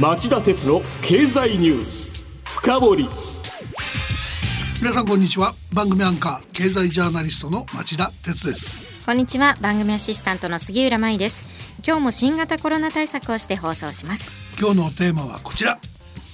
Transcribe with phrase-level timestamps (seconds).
[0.00, 2.24] 町田鉄の経済ニュース。
[2.42, 3.08] 深掘り。
[4.80, 5.54] 皆さんこんにちは。
[5.72, 9.04] 番組アンカー経済ジャーナリストの町田鉄です。
[9.06, 9.56] こんにちは。
[9.60, 11.44] 番組アシスタントの杉浦舞です。
[11.86, 14.32] 今日も新型コロナ対策をして放送します。
[14.58, 15.78] 今日のテーマはこちら。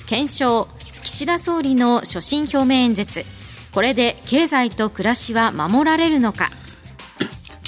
[0.07, 0.67] 検証。
[1.03, 3.27] 岸田総理の所信表明演説。
[3.73, 6.49] これで経済と暮らしは守られるのか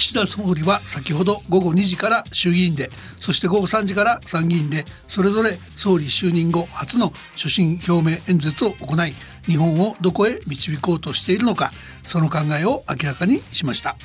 [0.03, 2.89] 岸田総理は先ほど午後2時から衆議院で
[3.21, 9.13] そして午後3時から参議院でそれぞれ総理就任後初の所信表明演説を行い
[9.49, 11.69] 日本をどこへ導こうとしているのか
[12.03, 13.95] その考えを明らかにしました。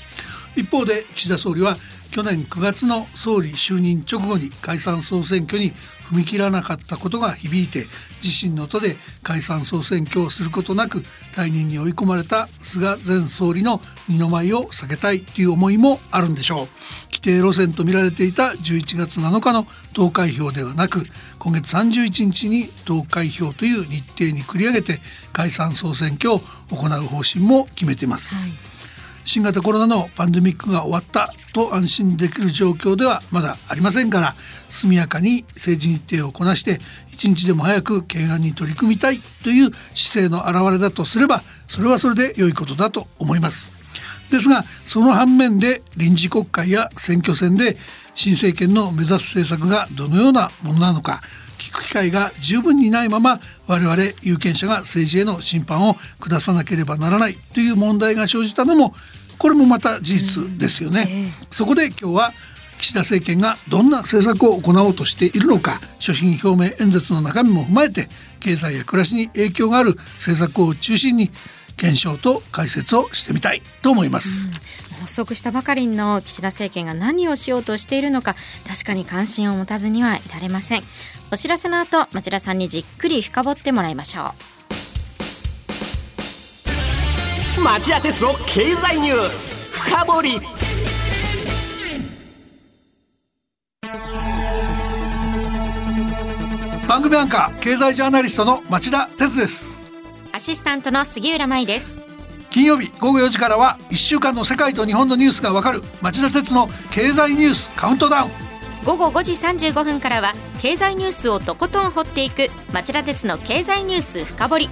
[0.57, 1.77] 一方で岸田総理は
[2.11, 5.73] 去年9月の総理就任直後に解散総選挙に
[6.11, 7.87] 踏み切らなかったことが響いて
[8.23, 11.01] 自身の都で解散総選挙をすることなく
[11.35, 16.69] 退任に追い込まれた菅前総理の二の舞を避けたいという思いもあるんでしょう。
[17.11, 21.01] 規定路線と見られていた11月7日の投開票ではなく
[21.39, 25.01] 今月31日に投開票という日程に繰り上げて
[25.33, 26.39] 解散総選挙を
[26.71, 28.68] 行う方針も決めています、はい。
[29.29, 34.33] 新型コロナのパンデミックが終わったと安心できる状況ではまだありませんから
[34.71, 36.79] 速やかに政治日程をこなして
[37.13, 43.69] 一日でも早く懸案に取り組みたいという姿勢の表れだとすればそれはそれで良いことだと思います。
[44.31, 47.77] ですがその反面で臨時国会や選挙戦で
[48.15, 51.21] 新政権の目指す政策がどのようなものなのか
[51.59, 58.95] 聞く機会が十分にないまま我々有権者が政治への審判を下さなければならないという問題が生じたのも
[59.39, 62.33] これもまた事実ですよね、そこで今日は
[62.79, 68.09] 岸田政権がどんな政策を行おうとしているのか所信表明演説の中身も踏まえて
[68.41, 71.31] 経済や暮らしに影響がある政策を中心に
[71.77, 74.51] 検証と解説をしてみたいと思います。
[75.01, 78.35] 発足したばかりの岸田政権が何をしようとしているのか
[78.67, 80.83] 確かに関心を持たずにはいられません。
[81.31, 84.48] お知らせの後町田さんにじっくり深掘ってもらいましょう
[87.59, 89.73] 町田鉄の経済ニュース。
[89.73, 90.41] 深掘り。
[96.87, 99.77] 番組アンカー経済ジャーナリストの町田鉄です。
[100.33, 102.01] アシスタントの杉浦舞です。
[102.51, 108.31] 金曜日午後4時からは1週間の世界と日本のニュースがわかる町田鉄の経済ニュースカウントダウン。
[108.85, 114.69] 午後5時35分からは経済ニュースをとことん掘っていく町田鉄の経済ニュース深掘り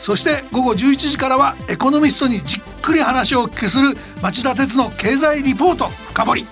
[0.00, 6.46] そして午後11時からはエコノミストにじっくり話をお聞きする町田鉄の経済リポート深掘り。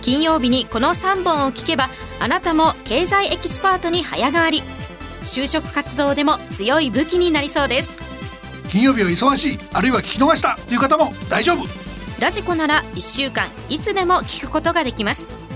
[0.00, 1.88] 金曜日にこの3本を聞けば
[2.20, 4.62] あなたも経済エキスパートに早変わり。
[5.22, 7.92] 就職活動でも強い武器になりそうです。
[8.68, 11.66] 金曜日は忙しいあるいは聞き逃したという方も大丈夫。
[12.20, 15.48] ラジコなら1週間いつでも聞くことができます。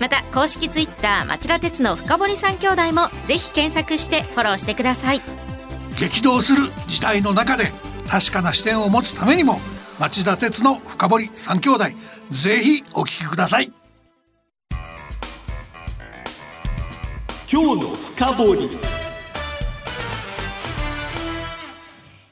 [0.00, 5.22] また公式ツイッター町田鉄の深堀三兄弟もぜひ検索してフォローしてください
[5.98, 7.72] 激動する事態の中で
[8.08, 9.58] 確かな視点を持つためにも
[9.98, 11.84] 町田鉄の深堀三兄弟
[12.30, 13.72] ぜひお聞きください。
[17.50, 18.68] 今日の深堀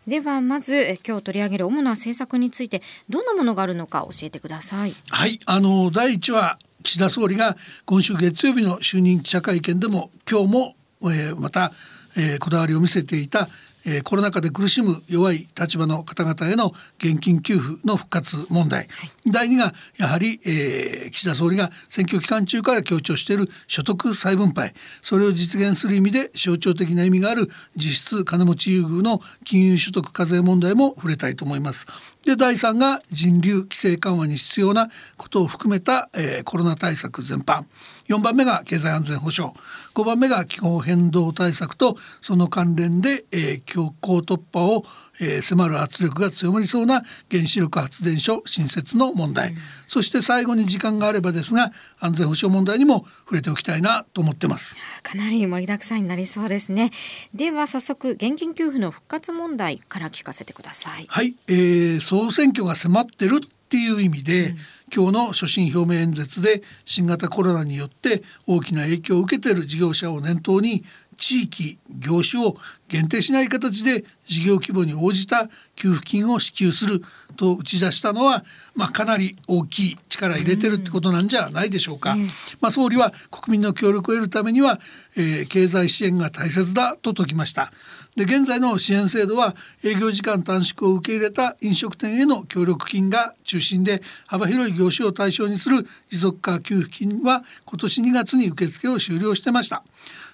[0.08, 4.92] ではまず今日取り上げる主な政策についてどんなものがあるのか教えてください。
[5.10, 11.72] はいあの第一は岸田総理が今週月曜日の就任記者会見でも今日も、えー、また
[12.16, 13.48] えー、こだわりを見せていた、
[13.86, 24.72] えー、コロナ禍で苦しむ弱い立場の方々への現金給付の復活問題、はい、第2がやはり、えー、岸田総理が選挙期間中から強調している所得再分配。
[25.02, 31.86] それを実現する意味で象徴的な意味がある実質金持ち優遇の金融所得課税問題も触れたいと思います。
[32.24, 34.88] で第3が人流規制緩和に必要な
[35.18, 37.66] ことを含めた、えー、コロナ対策全般
[38.08, 39.54] 4番目が経済安全保障。
[39.94, 44.84] 5番目が気候変動対策とその関連で、えー、強行突破を、
[45.20, 49.56] えー、迫る圧力が強まりそうな原子力発電所新設の問題、うん、
[49.86, 51.70] そして最後に時間があればですが
[52.00, 54.76] 安全保障問題にも触れておきたいなと思ってます。
[55.02, 56.90] かなり盛りだくさんになりそうですね。
[57.32, 61.06] では早速現金給付の復活問題から聞かせてください。
[61.08, 63.40] はい、えー、総選挙が迫ってる
[63.74, 64.56] っていう意味で、うん、
[64.94, 70.84] 今日の所信表明演説で新型コロナによって大きな影響を受けている事業者を念頭に
[71.16, 72.56] 地域業種を
[72.94, 77.02] 限定しない形で事業規模に応じた給付金を支給する
[77.36, 78.44] と打ち出したのは、
[78.76, 82.14] まあ、かなり大きい力入れてるってことなんじゃないでしょうか。
[82.60, 84.78] まあ、総理は国民の協力を得るためには、
[85.16, 87.72] えー、経済支援が大切だと説きました。
[88.14, 99.82] で現在の支援制度は営業時間短縮を受け入れた飲食店への協力金が中心で幅広い業種を対象にする持続化給付金は今年2月に受付を終了してました。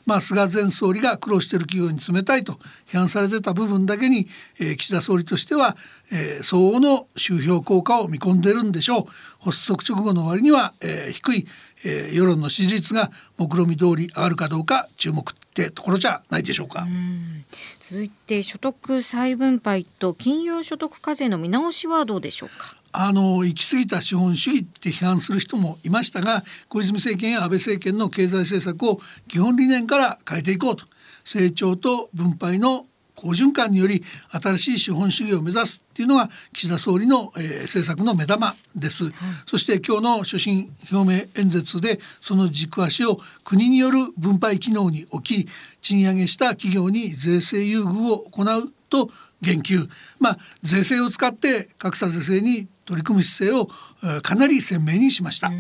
[0.07, 5.77] まあ、菅前総理が苦労している企業に冷たいと批判されてた部分だけに、えー、岸田総理としては、
[6.13, 9.05] えー、相応の収票効果を見込んでるんでしょう
[9.41, 11.47] 発足直後の割には、えー、低い、
[11.85, 16.83] えー、世論の支持率が目論見通り上がるかどうか注目ってところじゃないでしょうか。
[16.83, 16.87] う
[17.81, 22.77] 続いて所得再分配と金融所得課税の見直しはどうでしょうか？
[22.93, 30.87] あの行き過ぎた資本主義って批判する人もいましたが小泉政権や安倍政権の経済政策を基本理念から変えていこうと
[31.25, 32.87] 成長と分配の
[33.21, 39.13] 好循環により新しい資本主義を目指すっていうのが岸田総理の、えー、政策の目玉です、うん、
[39.47, 45.49] そして今日の所信表明演説でその軸足を国による分配機能に置き
[45.83, 49.11] 賃上げした企業に税制優遇を行うと
[49.43, 49.89] 言及。
[50.19, 55.51] まあ税制を使って格差是正に取り組む姿勢をかなり鮮明にしました。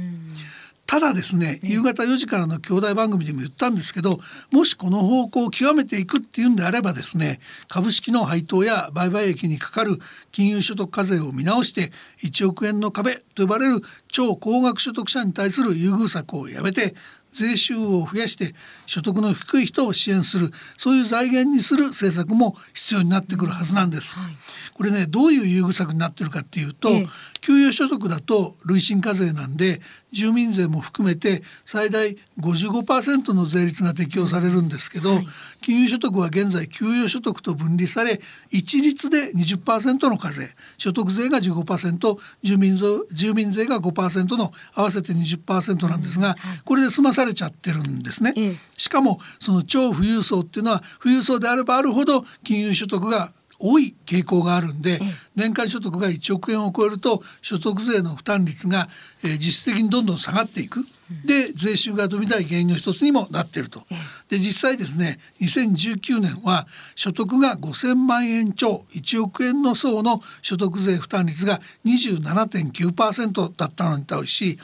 [0.90, 4.18] ただですね夕方4時からの兄弟番組でも言ったんですけど
[4.50, 7.38] もしこの方向を極めていくっていうんであればですね
[7.68, 9.98] 株式の配当や売買益にかかる
[10.32, 11.92] 金融所得課税を見直して
[12.24, 16.96] 1億円の壁と呼ばれる超高額所得者に対する優遇策をやめて
[17.32, 18.54] 税収を増やして
[18.86, 24.18] 所得の低い人を支援するそういう財源にする政策も必要になってくるはずなんです。
[24.18, 24.32] はい、
[24.74, 27.08] これねどういう優遇策になってるかっていうと、ええ、
[27.40, 29.80] 給与所得だと累進課税なんで
[30.12, 35.26] 住民税も含めて最大55%の税率が適用されるんですけど、はい、
[35.60, 38.20] 金融所得は現在給与所得と分離され
[38.50, 40.48] 一律で20%の課税。
[40.78, 48.34] 所得税が15%住民税住民税が5%の合わせて20%なんですが、これで済まされちゃってるんですね。
[48.76, 54.98] しかもその超富裕層っていうのは富裕層であればあるほど金融所得が多い傾向があるんで
[55.36, 58.88] 年間所得が1億円を超えると所得税の負担率が、
[59.22, 60.84] えー、実質的にどんどん下がっていく。
[61.24, 63.82] で税収が伸びない原因の一つにもなっていると。
[64.28, 74.58] で実際ですね2019年は所得が5,000万円超1億円の層の所得税負担率が27.9%だったのに対し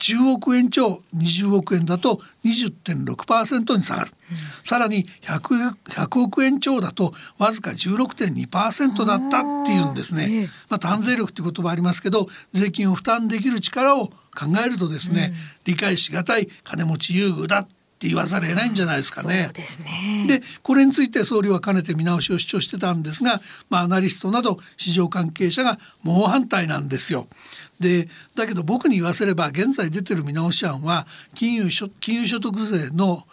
[0.00, 14.14] 10億円超20億円だと20.6%に下がる、うん、さらに 100, 100億円超だとわずか16.2%だったっていうんですね、えまあ、単税力って言葉ありますけど税金を負担できる力を考
[14.64, 15.32] えるとですね、
[15.66, 17.66] うん、理解しがたい金持ち優遇だ
[18.00, 19.50] って言わざるを得ないんじゃないですかね。
[20.26, 27.28] で、ね、これについて総理はかねて見直しを主張してたんですが、まあ、アナリストなど市場関係者が猛反対なんですよ。
[27.78, 31.68] でだけど僕に言わせれば現在出てる見直し案は金融
[32.00, 33.26] 金融所得税の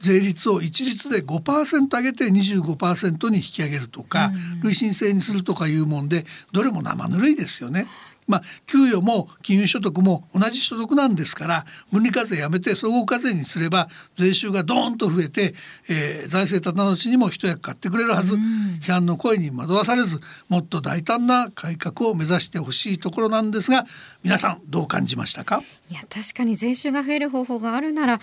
[0.00, 4.30] 税率を一律で5%上げて25%に引き上げるとか、
[4.62, 7.86] 累進制にするとかいうもんでどれも生ぬるいですよね。
[8.28, 15.54] まあ、給与も金融所得も同じ所得なんですから分離課税やめて総合課税にすれば税収がドーンと増えて、
[15.88, 23.86] えー、財政立て直しにも一役買ってくれるはず、批判の声に惑わされずもっと大胆な改革を目指してほしいところなんですが
[24.22, 25.62] 皆さんどう感じましたか？
[25.90, 28.20] いや確かに税収が増える方法があるなら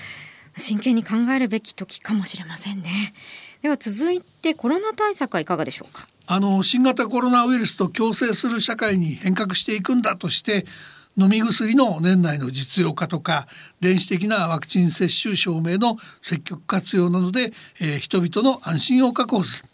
[0.55, 2.89] 真剣に考えるべき時かもしれませんね。
[3.61, 6.07] では続いてコロナ対策はいかがでしょうか？
[6.27, 10.65] あの新型コロナウイルスと共生する社会に変革していくんだとして
[11.17, 13.47] 飲み薬の年内の実用化とか
[13.79, 19.69] 電子的なワクチン接種証明の積極活用などで、えー、人々の安心を確保する。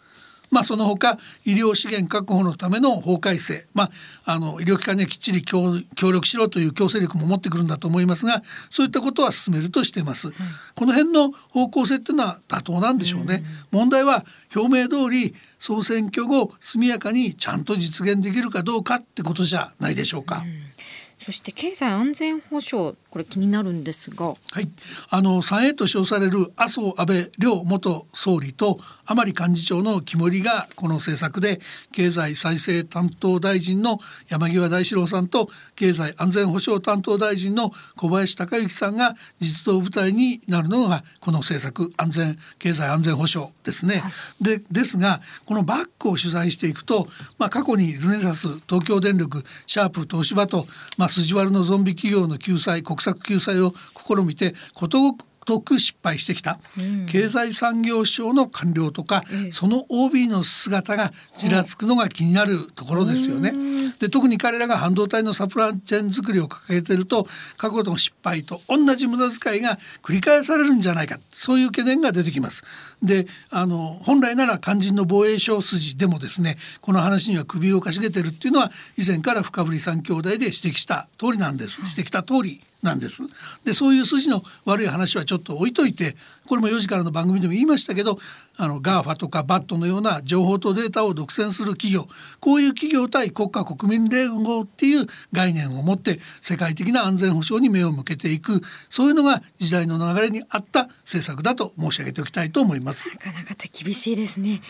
[0.52, 3.84] まあ、その他医療資源確保のための法改正、ま
[4.24, 10.28] あ、あの医療機関にはきっちり協力しろという強制力も持ってくるんだと思いますがそういったことは進めるとしています。
[10.28, 10.34] うん、
[10.76, 13.42] この辺の方向性っていうのは妥当なんでしょうね。
[13.72, 20.42] うん、問題は表明通り総選挙後速やかにちゃんと実現できるかどうかってことじゃないでしょうか。
[20.44, 20.72] うん
[21.22, 24.68] そして経済安全保障これ気になるんですが、はい、
[25.10, 31.60] あの三栄と称される麻生安倍両元総理と甘利幹事長の肝りがこの政策で
[31.92, 34.00] 経済再生担当大臣の
[34.30, 43.96] 山際大志郎さんと経済安全保障担当大臣の小林孝之さんが実動部隊になるのがこの政策安全経済安全保障ですね。
[43.96, 47.06] はい、でですがこのバックを取材していくと、
[47.38, 56.58] まあ、過去にルネサス東京電力シャープ東芝と、まあ、筋悪のゾンビ企業の救済国策救済を試みてことごとく失敗してきた、
[57.06, 59.22] 経済産業省の官僚とか、
[59.52, 63.52] その OB の姿がちらつくのが気になるところですよね。
[63.98, 72.64] で特に彼らが半導体のサプライチェーン作りを掲げてると過去の失敗と同じ無駄遣いが繰り返されるんじゃないかそういう懸念が出てきます。
[73.02, 81.80] であの本来なら肝心の防衛省筋でもですねこの話には首をかしげてるっていうのは以前から深堀三兄弟で指摘した通りなんです。
[81.80, 83.22] 指摘した通りなんです。
[83.64, 86.14] でそういう筋の悪い話はちょっと置いといて
[86.46, 88.18] これも4時からの番組でも言いましたけど
[88.58, 92.06] あの GAFA とか BAT のような情報とデータを独占する企業
[92.38, 98.60] こういう企業対国家国民連合っていう概念を持って世界的な安全保障に目を向けていく
[98.90, 103.08] そういうのが時代の流れに合った政策だと申し上げておきたいと思います。
[103.08, 104.60] なかなか手厳しいですね。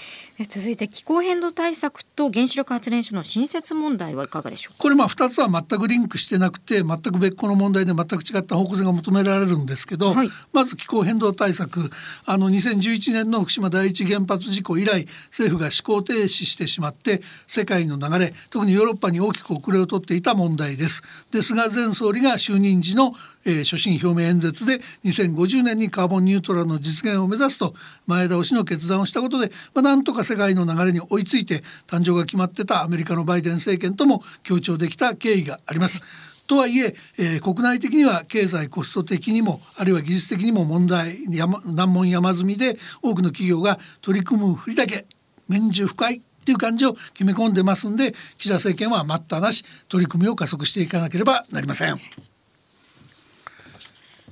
[0.48, 11.90] 続いて気候変動対策と原子力発電所の新設問題はいかがでしょうこれまあ2つは全くリンクしてなくて全く別個の問題で全く違った方向性が求められるんですけど、はい、まず気候変動対策
[12.24, 21.02] あの2011年の福島第一原発事故以来政府が思考停止してしまって世界の流れ特にヨーロッパに大きく遅れをとっていた問題です。
[21.30, 27.74] で菅前総理が就任時のえー、所信表明演説で2050年にカーボンニュートラルの実現を目指すと
[28.06, 36.31] 前倒しの決断をしたことで、まあ、なんとか世界の流れに追いついて誕生が決まってたアメリカのバイデン政権とも協調できた経緯があります。
[36.46, 45.06] とはいええー、国内的には経済コスト的にもあるいは技術的にも問題難問山積みで多くの企業が取り組むふりだけ
[45.48, 52.31] 免除不快っていう感じを決め込んでますんで岸田政権は待ったなし取り組みを加速していかなければなりません。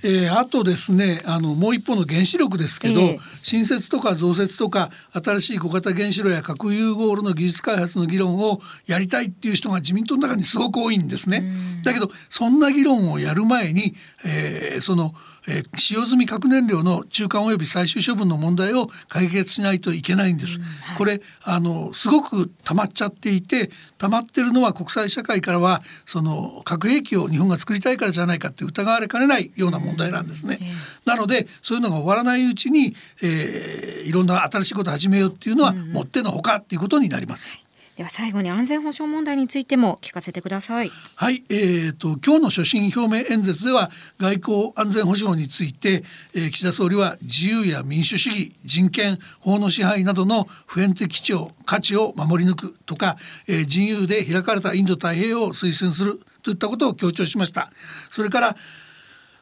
[0.03, 11.45] えー、あとですねあのもう一方の原子力ですけど、えー、新設とか増設とか新しい小型原子炉や核融合炉の技術開発の議論をやりたいっていう人が自民党の中にすごく多いんですね。
[11.85, 15.15] だけどそんな議論をやる前に、えー、その
[15.49, 20.59] えー、使用済み核燃料の中間及び最終処分の問題を解決しないといけないんです。
[20.59, 30.59] うんはい、これあのすごく溜まっちゃっていて溜まってるのは国際社会からはその核兵器を日本が作りたいからじゃないかって疑われかねないような問題なんですね。
[30.61, 37.65] うんなのでそういうのが終わらないうちに、えー、いろんな新しいことを始めようっていうのは、もってのほかっていうことになります。
[38.01, 40.91] では最後に安全保障問題についても聞かせてください。
[41.17, 46.03] はい、えーと、今日の所信表明演説では外交安全保障について、
[46.35, 57.71] えー、岸田総理は自由や民主主義人権法の支配などの普遍的基調価値を守り抜くとか、えー、自由で開かれたインド太平洋を推進するといったことを強調しました。
[58.09, 58.57] それから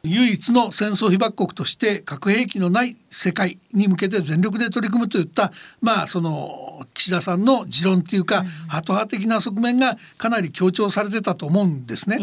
[0.03, 12.19] 唯一の戦争被爆国として核兵器のない世界に向けて全力で取り組むといったまあその岸田さんの持論っていうか、ハト派的な側面がかなり強調されてたと思うんですね。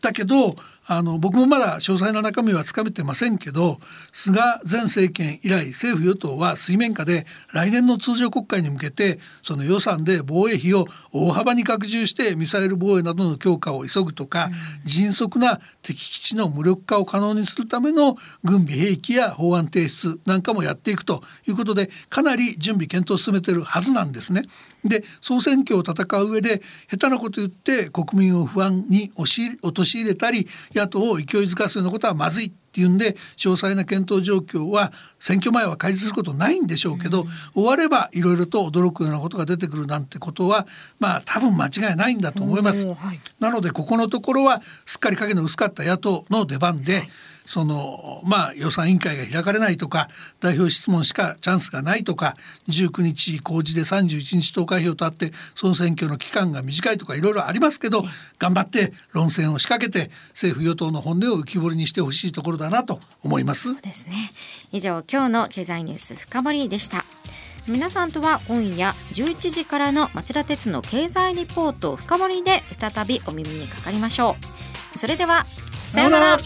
[0.00, 0.56] だけど
[0.86, 3.78] あの僕もまだ詳細な中身はつかめてませんけど
[4.10, 14.50] 菅前政権以来政府与党は水面下で来年の通常国会に向けてその予算で防衛費を大幅に拡充してミサイル防衛などの強化を急ぐとか、
[14.84, 24.42] 迅速な敵基地の無力化を可能にするための軍備兵器や法案提出なんかもやっていくということでかなり準備検討を進めてるはずなんですね。
[24.84, 26.60] で総選挙を戦う上で
[26.90, 30.48] 下手なこと言って国民を不安に陥れたり
[30.88, 40.66] 党を勢いづかすようなことはまずいっていうんで詳細な検討状況は選挙前は開示することないんでしょうけど、うん、終わればいろいろと驚くようなことが出てくるなんてことは
[40.98, 42.86] まあ多分間違いないんだと思います。
[42.86, 42.96] はい、
[43.40, 47.10] なのでここのところはすっかり影の薄かった野党の出番で、はい
[47.46, 50.08] そのまあ予算委員会が開かれないとか
[50.40, 52.36] 代表質問しかチャンスがないとか
[52.68, 58.04] 19日公示で31日投開票とあって総選挙の期間が短いとかいろいろありますけど
[58.38, 63.72] 頑張って論戦を仕掛けて政府与党の本音を浮き彫りにしてほしいところだなと思います。
[63.72, 64.14] そうですね。
[64.70, 67.04] 以上今日の経済ニュース深掘りでした。
[67.68, 74.36] 皆さんとは今夜11時からの町田鉄の経済リポート深掘りで再びお耳にかかりましょ
[74.94, 74.98] う。
[74.98, 75.46] それでは
[75.90, 76.38] さようなら